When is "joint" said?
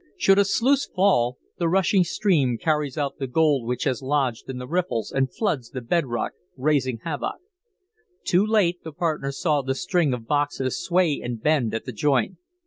11.93-12.37